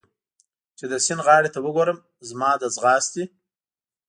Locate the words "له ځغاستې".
2.61-3.23